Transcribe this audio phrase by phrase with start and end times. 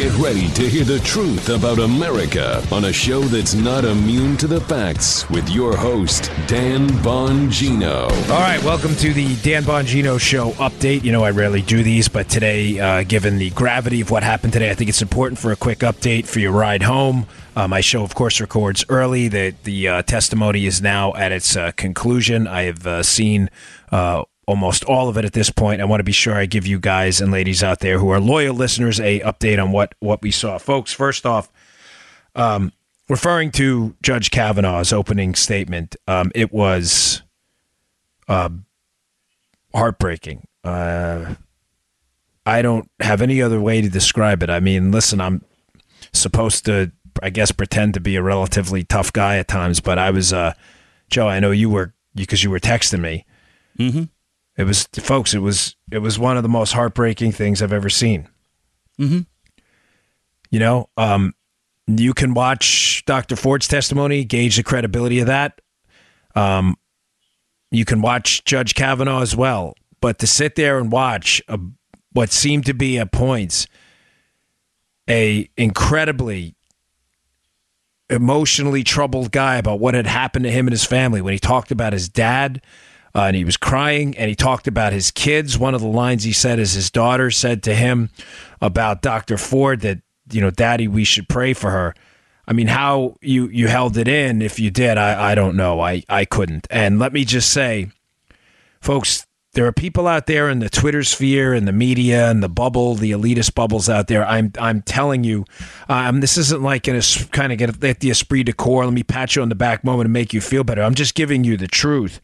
[0.00, 4.46] Get ready to hear the truth about America on a show that's not immune to
[4.46, 8.10] the facts with your host, Dan Bongino.
[8.30, 11.04] All right, welcome to the Dan Bongino Show update.
[11.04, 14.54] You know, I rarely do these, but today, uh, given the gravity of what happened
[14.54, 17.26] today, I think it's important for a quick update for your ride home.
[17.54, 19.28] Uh, my show, of course, records early.
[19.28, 22.46] The, the uh, testimony is now at its uh, conclusion.
[22.46, 23.50] I have uh, seen
[23.92, 25.80] uh, almost all of it at this point.
[25.80, 28.20] I want to be sure I give you guys and ladies out there who are
[28.20, 30.92] loyal listeners a update on what what we saw, folks.
[30.92, 31.50] First off,
[32.34, 32.72] um,
[33.08, 37.22] referring to Judge Kavanaugh's opening statement, um, it was
[38.28, 38.50] uh,
[39.72, 40.46] heartbreaking.
[40.64, 41.36] Uh,
[42.44, 44.50] I don't have any other way to describe it.
[44.50, 45.44] I mean, listen, I'm
[46.12, 46.90] supposed to,
[47.22, 50.54] I guess, pretend to be a relatively tough guy at times, but I was, uh,
[51.08, 51.28] Joe.
[51.28, 53.26] I know you were because you were texting me.
[53.78, 54.04] Mm-hmm.
[54.56, 55.34] It was, folks.
[55.34, 58.28] It was, it was one of the most heartbreaking things I've ever seen.
[58.98, 59.20] Mm-hmm.
[60.50, 61.34] You know, um,
[61.86, 63.36] you can watch Dr.
[63.36, 65.60] Ford's testimony, gauge the credibility of that.
[66.34, 66.76] Um,
[67.70, 71.58] you can watch Judge Kavanaugh as well, but to sit there and watch a,
[72.12, 73.66] what seemed to be at points
[75.08, 76.54] a incredibly
[78.08, 81.70] emotionally troubled guy about what had happened to him and his family when he talked
[81.70, 82.62] about his dad
[83.14, 86.24] uh, and he was crying and he talked about his kids one of the lines
[86.24, 88.10] he said is his daughter said to him
[88.60, 91.94] about dr ford that you know daddy we should pray for her
[92.46, 95.80] i mean how you you held it in if you did i i don't know
[95.80, 97.88] i i couldn't and let me just say
[98.80, 102.48] folks there are people out there in the Twitter sphere and the media and the
[102.48, 104.24] bubble, the elitist bubbles out there.
[104.24, 105.44] I'm I'm telling you,
[105.88, 108.84] um, this isn't like in a kind of get at the esprit de corps.
[108.84, 110.82] Let me pat you on the back moment and make you feel better.
[110.82, 112.20] I'm just giving you the truth.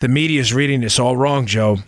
[0.00, 1.78] The media is reading this all wrong, Joe.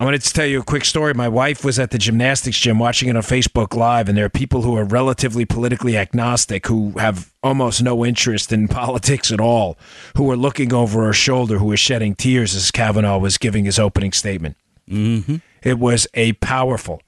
[0.00, 1.12] I wanted to tell you a quick story.
[1.12, 4.30] My wife was at the gymnastics gym watching it on Facebook Live, and there are
[4.30, 9.76] people who are relatively politically agnostic who have almost no interest in politics at all,
[10.16, 13.78] who were looking over her shoulder, who were shedding tears as Kavanaugh was giving his
[13.78, 14.56] opening statement.
[14.88, 15.36] Mm-hmm.
[15.62, 17.02] It was a powerful,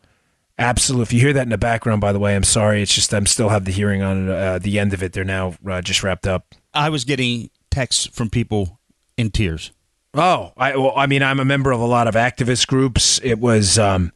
[0.58, 1.00] absolute.
[1.00, 2.82] If you hear that in the background, by the way, I'm sorry.
[2.82, 5.14] It's just I'm still have the hearing on uh, the end of it.
[5.14, 6.54] They're now uh, just wrapped up.
[6.74, 8.80] I was getting texts from people
[9.16, 9.72] in tears.
[10.14, 13.20] Oh, I well, I mean, I'm a member of a lot of activist groups.
[13.22, 14.12] It was um,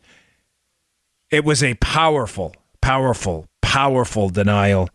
[1.30, 4.90] it was a powerful, powerful, powerful denial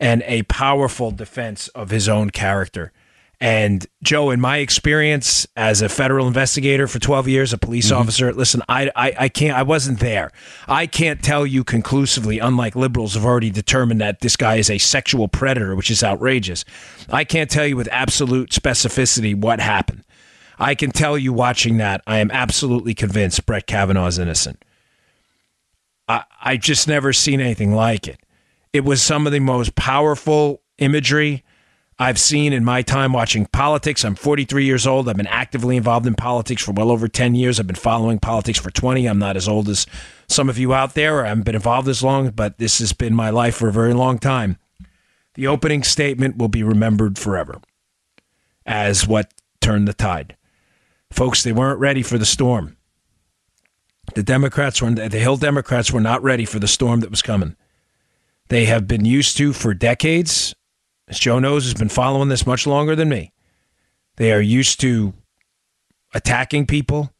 [0.00, 2.92] and a powerful defense of his own character.
[3.38, 8.32] And Joe, in my experience as a federal investigator for 12 years, a police officer,
[8.32, 10.30] listen, I, I, I can't, I wasn't there.
[10.66, 14.78] I can't tell you conclusively, unlike liberals have already determined that this guy is a
[14.78, 16.64] sexual predator, which is outrageous.
[17.10, 20.04] I can't tell you with absolute specificity what happened.
[20.58, 24.64] I can tell you watching that, I am absolutely convinced Brett Kavanaugh is innocent.
[26.08, 28.20] I, I just never seen anything like it.
[28.72, 31.44] It was some of the most powerful imagery
[31.98, 34.04] I've seen in my time watching politics.
[34.04, 35.08] I'm 43 years old.
[35.08, 37.58] I've been actively involved in politics for well over 10 years.
[37.58, 39.06] I've been following politics for 20.
[39.06, 39.86] I'm not as old as
[40.28, 41.24] some of you out there.
[41.24, 43.94] I haven't been involved as long, but this has been my life for a very
[43.94, 44.58] long time.
[45.34, 47.60] The opening statement will be remembered forever
[48.66, 50.35] as what turned the tide.
[51.10, 52.76] Folks, they weren't ready for the storm.
[54.14, 57.56] The Democrats were the Hill Democrats were not ready for the storm that was coming.
[58.48, 60.54] They have been used to for decades.
[61.08, 63.32] As Joe knows, has been following this much longer than me.
[64.16, 65.14] They are used to
[66.14, 67.12] attacking people,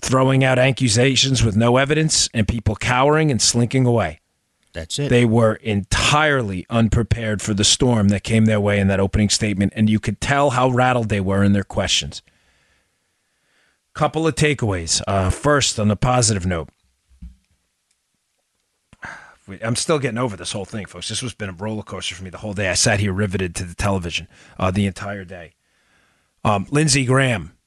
[0.00, 4.20] throwing out accusations with no evidence, and people cowering and slinking away.
[4.72, 5.08] That's it.
[5.08, 9.72] They were entirely unprepared for the storm that came their way in that opening statement,
[9.74, 12.22] and you could tell how rattled they were in their questions.
[13.98, 15.02] Couple of takeaways.
[15.08, 16.68] Uh, first, on the positive note,
[19.60, 21.08] I'm still getting over this whole thing, folks.
[21.08, 22.68] This has been a roller coaster for me the whole day.
[22.68, 25.54] I sat here riveted to the television uh, the entire day.
[26.44, 27.58] Um, Lindsey Graham,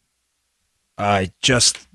[0.97, 1.85] I just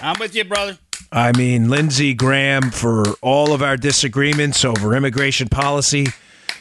[0.00, 0.78] I'm with you, brother.
[1.10, 6.06] I mean, Lindsey Graham, for all of our disagreements over immigration policy,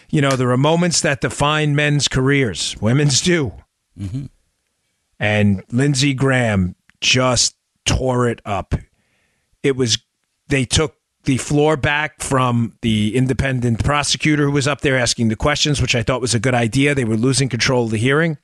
[0.09, 2.75] you know, there are moments that define men's careers.
[2.81, 3.51] Women's do.
[5.23, 7.55] And Lindsey Graham just
[7.85, 8.75] tore it up.
[9.63, 9.97] It was,
[10.49, 15.37] they took the floor back from the independent prosecutor who was up there asking the
[15.37, 16.93] questions, which I thought was a good idea.
[16.93, 18.37] They were losing control of the hearing.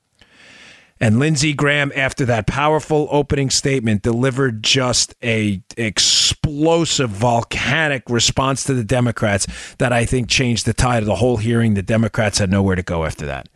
[1.02, 8.74] And Lindsey Graham, after that powerful opening statement, delivered just a explosive, volcanic response to
[8.74, 9.48] the Democrats
[9.80, 11.74] that I think changed the tide of the whole hearing.
[11.74, 13.50] The Democrats had nowhere to go after that.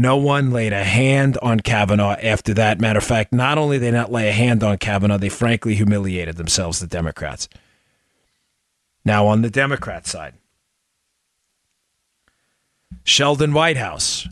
[0.00, 2.80] No one laid a hand on Kavanaugh after that.
[2.80, 5.74] Matter of fact, not only did they not lay a hand on Kavanaugh, they frankly
[5.74, 7.48] humiliated themselves, the Democrats.
[9.04, 10.34] Now on the Democrat side.
[13.02, 14.28] Sheldon Whitehouse.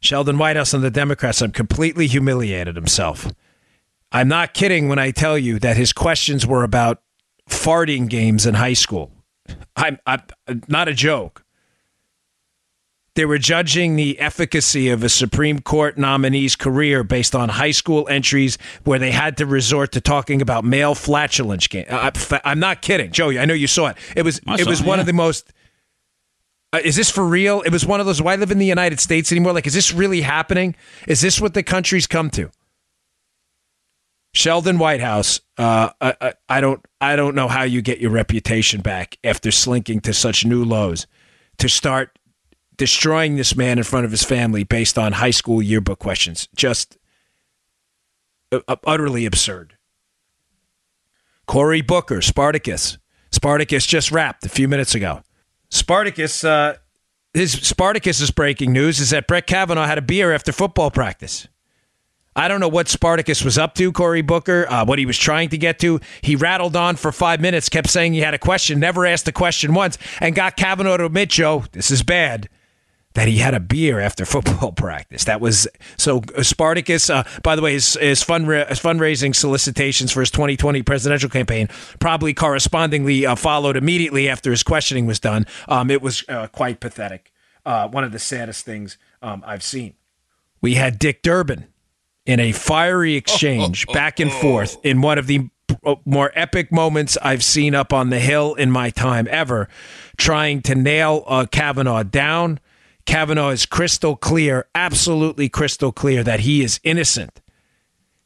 [0.00, 3.26] Sheldon Whitehouse on the Democrats have completely humiliated himself.
[4.12, 7.00] I'm not kidding when I tell you that his questions were about
[7.48, 9.12] farting games in high school.
[9.76, 10.22] I'm, I'm
[10.68, 11.42] not a joke.
[13.20, 18.08] They were judging the efficacy of a Supreme Court nominee's career based on high school
[18.08, 21.84] entries where they had to resort to talking about male flatulence game.
[21.90, 22.12] I,
[22.46, 23.38] am not kidding, Joey.
[23.38, 23.98] I know you saw it.
[24.16, 25.00] It was it was one yeah.
[25.00, 25.52] of the most.
[26.72, 27.60] Uh, is this for real?
[27.60, 28.22] It was one of those.
[28.22, 29.52] Why live in the United States anymore?
[29.52, 30.74] Like, is this really happening?
[31.06, 32.50] Is this what the country's come to?
[34.32, 39.18] Sheldon Whitehouse, uh, I, I, don't, I don't know how you get your reputation back
[39.22, 41.06] after slinking to such new lows.
[41.58, 42.16] To start
[42.80, 46.96] destroying this man in front of his family based on high school yearbook questions, just
[48.50, 49.76] uh, uh utterly absurd.
[51.46, 52.96] Cory Booker, Spartacus.
[53.30, 55.20] Spartacus just wrapped a few minutes ago.
[55.68, 56.78] Spartacus, uh,
[57.34, 61.46] his Spartacus's breaking news is that Brett Kavanaugh had a beer after football practice.
[62.34, 65.50] I don't know what Spartacus was up to, Cory Booker, uh, what he was trying
[65.50, 66.00] to get to.
[66.22, 69.32] He rattled on for five minutes, kept saying he had a question, never asked the
[69.32, 72.48] question once, and got Kavanaugh to admit, Joe, this is bad,
[73.20, 75.24] that he had a beer after football practice.
[75.24, 75.68] That was
[75.98, 77.10] so uh, Spartacus.
[77.10, 81.68] Uh, by the way, his, his, fundra- his, fundraising solicitations for his 2020 presidential campaign
[81.98, 85.44] probably correspondingly uh, followed immediately after his questioning was done.
[85.68, 87.30] Um, it was uh, quite pathetic.
[87.66, 89.92] Uh, one of the saddest things um, I've seen.
[90.62, 91.66] We had Dick Durbin
[92.24, 95.50] in a fiery exchange back and forth in one of the
[96.06, 99.68] more epic moments I've seen up on the Hill in my time ever,
[100.16, 102.60] trying to nail uh, Kavanaugh down.
[103.06, 107.40] Kavanaugh is crystal clear, absolutely crystal clear that he is innocent.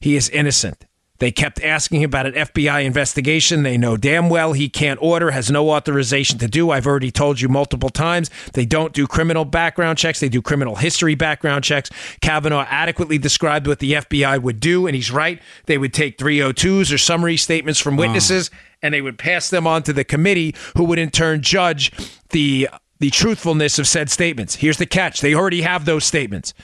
[0.00, 0.86] He is innocent.
[1.18, 3.62] They kept asking him about an FBI investigation.
[3.62, 6.70] They know damn well he can't order, has no authorization to do.
[6.70, 8.30] I've already told you multiple times.
[8.52, 11.88] They don't do criminal background checks, they do criminal history background checks.
[12.20, 15.40] Kavanaugh adequately described what the FBI would do, and he's right.
[15.66, 18.58] They would take 302s or summary statements from witnesses, oh.
[18.82, 21.92] and they would pass them on to the committee, who would in turn judge
[22.30, 22.68] the
[23.04, 24.54] the truthfulness of said statements.
[24.54, 26.54] Here's the catch they already have those statements.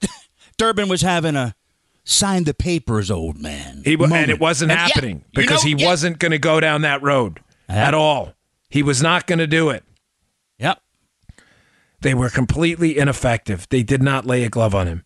[0.56, 1.54] Durbin was having a
[2.04, 3.82] sign the papers, old man.
[3.84, 5.86] He and it wasn't and happening yeah, because know, he yeah.
[5.86, 8.32] wasn't going to go down that road at all.
[8.70, 9.84] He was not going to do it.
[10.58, 10.80] Yep.
[12.00, 13.66] They were completely ineffective.
[13.68, 15.04] They did not lay a glove on him.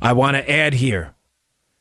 [0.00, 1.14] I want to add here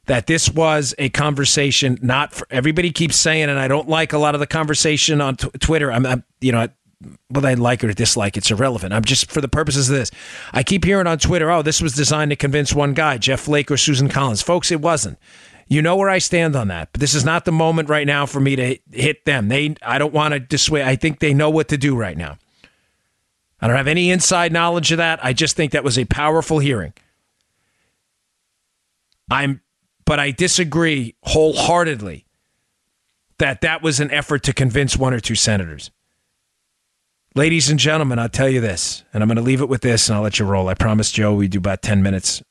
[0.05, 4.19] that this was a conversation not for everybody keeps saying and I don't like a
[4.19, 5.91] lot of the conversation on t- Twitter.
[5.91, 6.67] I'm, I'm you know
[7.29, 8.93] whether I like it or dislike, it's irrelevant.
[8.93, 10.11] I'm just for the purposes of this.
[10.53, 13.71] I keep hearing on Twitter, oh, this was designed to convince one guy, Jeff Flake
[13.71, 14.41] or Susan Collins.
[14.41, 15.17] Folks, it wasn't.
[15.67, 16.89] You know where I stand on that.
[16.91, 19.47] But this is not the moment right now for me to hit them.
[19.47, 20.83] They I don't want to dissuade.
[20.83, 22.37] I think they know what to do right now.
[23.61, 25.23] I don't have any inside knowledge of that.
[25.23, 26.93] I just think that was a powerful hearing.
[29.29, 29.61] I'm
[30.03, 32.25] but I disagree wholeheartedly
[33.37, 35.89] that that was an effort to convince one or two senators.
[37.33, 40.09] Ladies and gentlemen, I'll tell you this, and I'm going to leave it with this
[40.09, 40.67] and I'll let you roll.
[40.67, 42.43] I promised Joe we do about 10 minutes.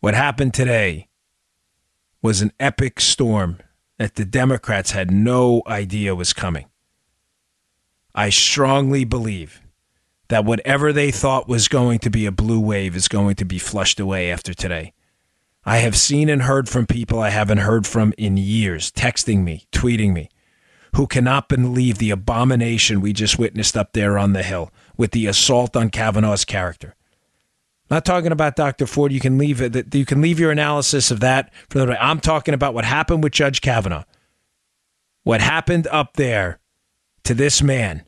[0.00, 1.06] What happened today
[2.20, 3.58] was an epic storm
[3.98, 6.66] that the Democrats had no idea was coming.
[8.16, 9.62] I strongly believe
[10.26, 13.60] that whatever they thought was going to be a blue wave is going to be
[13.60, 14.92] flushed away after today.
[15.64, 19.68] I have seen and heard from people I haven't heard from in years, texting me,
[19.70, 20.30] tweeting me
[20.94, 25.26] who cannot believe the abomination we just witnessed up there on the Hill with the
[25.26, 26.94] assault on Kavanaugh's character.
[27.90, 28.86] Not talking about Dr.
[28.86, 29.12] Ford.
[29.12, 29.94] You can leave it.
[29.94, 32.02] You can leave your analysis of that for the.
[32.02, 34.04] I'm talking about what happened with Judge Kavanaugh.
[35.22, 36.58] What happened up there
[37.24, 38.04] to this man,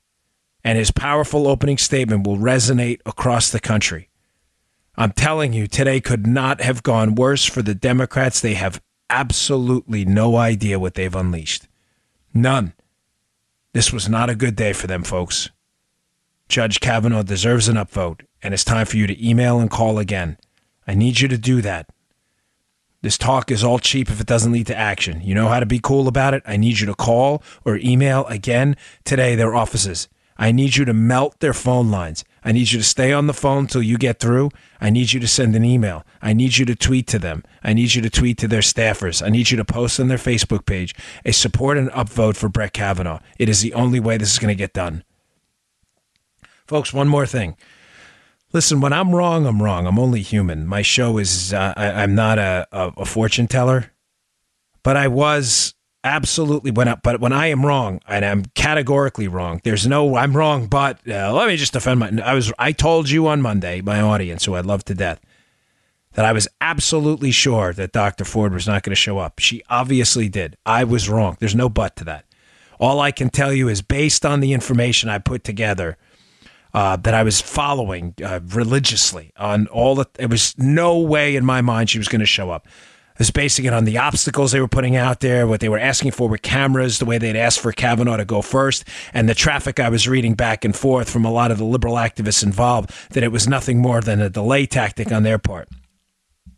[0.63, 4.11] and his powerful opening statement will resonate across the country.
[4.97, 8.41] I'm telling you, today could not have gone worse for the Democrats.
[8.41, 11.69] They have absolutely no idea what they've unleashed.
[12.33, 12.73] None.
[13.73, 15.51] This was not a good day for them, folks.
[16.49, 20.37] Judge Kavanaugh deserves an upvote, and it's time for you to email and call again.
[20.87, 21.89] I need you to do that.
[23.03, 25.21] This talk is all cheap if it doesn't lead to action.
[25.23, 26.43] You know how to be cool about it?
[26.47, 30.09] I need you to call or email again today their offices.
[30.37, 32.25] I need you to melt their phone lines.
[32.45, 34.51] I need you to stay on the phone till you get through.
[34.81, 36.05] I need you to send an email.
[36.23, 37.45] I need you to tweet to them.
[37.63, 39.25] I need you to tweet to their staffers.
[39.25, 40.95] I need you to post on their Facebook page
[41.25, 43.21] a support and upvote for Brett Kavanaugh.
[43.39, 45.05] It is the only way this is going to get done.
[46.67, 47.57] Folks, one more thing.
[48.53, 49.87] Listen, when I'm wrong, I'm wrong.
[49.87, 50.67] I'm only human.
[50.67, 53.93] My show is, uh, I, am not a, a, a fortune teller,
[54.83, 57.03] but I was absolutely went up.
[57.03, 60.67] But when I am wrong, and I'm categorically wrong, there's no I'm wrong.
[60.67, 62.13] But uh, let me just defend my.
[62.25, 65.21] I was I told you on Monday, my audience, who I love to death,
[66.13, 68.25] that I was absolutely sure that Dr.
[68.25, 69.39] Ford was not going to show up.
[69.39, 70.57] She obviously did.
[70.67, 71.37] I was wrong.
[71.41, 72.25] There's no but to that.
[72.79, 75.97] All I can tell you is based on the information I put together.
[76.73, 80.07] Uh, that I was following uh, religiously on all the.
[80.21, 82.69] It was no way in my mind she was going to show up
[83.21, 86.11] was basing it on the obstacles they were putting out there, what they were asking
[86.11, 89.79] for with cameras, the way they'd asked for Kavanaugh to go first, and the traffic
[89.79, 93.23] I was reading back and forth from a lot of the liberal activists involved, that
[93.23, 95.69] it was nothing more than a delay tactic on their part.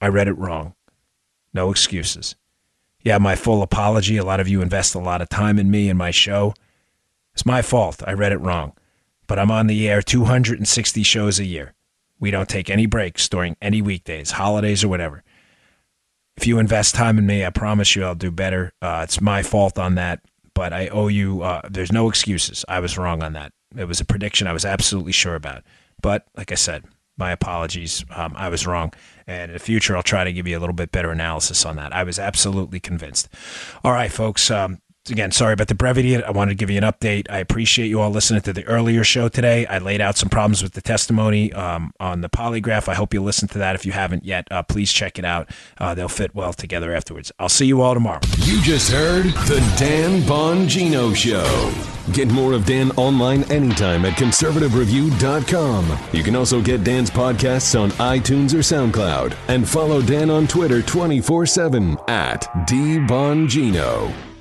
[0.00, 0.74] I read it wrong.
[1.52, 2.36] No excuses.
[3.02, 4.16] Yeah, my full apology.
[4.16, 6.54] A lot of you invest a lot of time in me and my show.
[7.34, 8.04] It's my fault.
[8.06, 8.72] I read it wrong.
[9.26, 11.74] But I'm on the air 260 shows a year.
[12.20, 15.24] We don't take any breaks during any weekdays, holidays, or whatever
[16.36, 18.72] if you invest time in me, I promise you I'll do better.
[18.80, 20.20] Uh, it's my fault on that,
[20.54, 21.42] but I owe you.
[21.42, 22.64] Uh, there's no excuses.
[22.68, 23.52] I was wrong on that.
[23.76, 25.62] It was a prediction I was absolutely sure about.
[26.00, 26.84] But like I said,
[27.16, 28.04] my apologies.
[28.10, 28.92] Um, I was wrong.
[29.26, 31.76] And in the future, I'll try to give you a little bit better analysis on
[31.76, 31.94] that.
[31.94, 33.28] I was absolutely convinced.
[33.84, 34.50] All right, folks.
[34.50, 34.80] Um,
[35.10, 36.22] again, sorry about the brevity.
[36.22, 37.26] I wanted to give you an update.
[37.28, 39.66] I appreciate you all listening to the earlier show today.
[39.66, 42.88] I laid out some problems with the testimony um, on the polygraph.
[42.88, 43.74] I hope you listen to that.
[43.74, 45.50] If you haven't yet, uh, please check it out.
[45.78, 47.32] Uh, they'll fit well together afterwards.
[47.38, 48.20] I'll see you all tomorrow.
[48.38, 51.72] You just heard the Dan Bongino Show.
[52.12, 55.98] Get more of Dan online anytime at conservativereview.com.
[56.12, 59.36] You can also get Dan's podcasts on iTunes or SoundCloud.
[59.48, 64.31] And follow Dan on Twitter 24 7 at DBongino.